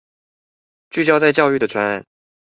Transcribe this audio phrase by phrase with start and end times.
[0.89, 2.07] 聚焦在教育的專案